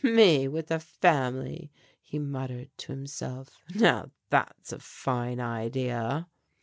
[0.03, 1.69] "Me with a family,"
[2.01, 6.27] he muttered to himself, "now that's a fine idea."